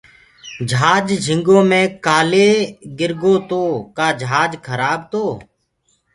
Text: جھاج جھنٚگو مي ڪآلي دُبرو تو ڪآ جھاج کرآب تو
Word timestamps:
جھاج 0.69 1.05
جھنٚگو 1.25 1.57
مي 1.69 1.81
ڪآلي 2.05 2.49
دُبرو 2.97 3.33
تو 3.49 3.61
ڪآ 3.97 4.07
جھاج 4.21 4.51
کرآب 4.65 4.99
تو 5.11 5.25